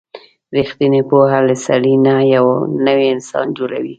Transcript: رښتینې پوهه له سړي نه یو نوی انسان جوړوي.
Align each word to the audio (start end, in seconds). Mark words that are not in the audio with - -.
رښتینې 0.57 1.01
پوهه 1.09 1.39
له 1.47 1.55
سړي 1.65 1.95
نه 2.05 2.15
یو 2.35 2.45
نوی 2.87 3.05
انسان 3.15 3.47
جوړوي. 3.57 3.89